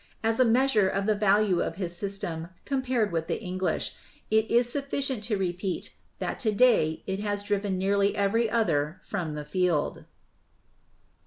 [0.23, 3.93] As a measure of the value of his system, compared with the English,
[4.31, 9.35] it is sufficient to repeat that to day it has driven nearly every other from
[9.35, 10.05] the field.